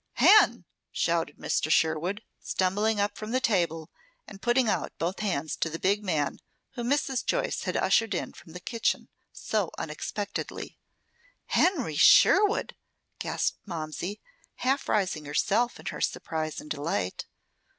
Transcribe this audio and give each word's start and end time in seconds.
"Hen!" 0.13 0.65
shouted 0.91 1.37
Mr. 1.37 1.69
Sherwood, 1.69 2.23
stumbling 2.39 2.99
up 2.99 3.15
from 3.15 3.29
the 3.29 3.39
table, 3.39 3.91
and 4.27 4.41
putting 4.41 4.67
out 4.67 4.97
both 4.97 5.19
hands 5.19 5.55
to 5.57 5.69
the 5.69 5.77
big 5.77 6.03
man 6.03 6.39
whom 6.71 6.89
Mrs. 6.89 7.23
Joyce 7.23 7.65
had 7.65 7.77
ushered 7.77 8.15
in 8.15 8.33
from 8.33 8.53
the 8.53 8.59
kitchen 8.59 9.09
so 9.31 9.69
unexpectedly. 9.77 10.79
"Henry 11.45 11.97
Sherwood!" 11.97 12.75
gasped 13.19 13.59
Momsey, 13.67 14.19
half 14.55 14.89
rising 14.89 15.25
herself 15.25 15.79
in 15.79 15.85
her 15.93 16.01
surprise 16.01 16.59
and 16.59 16.71
delight. 16.71 17.27